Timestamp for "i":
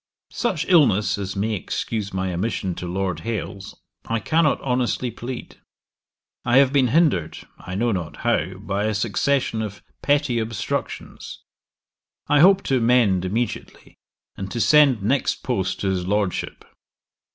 4.07-4.19, 6.43-6.57, 7.59-7.75, 12.27-12.39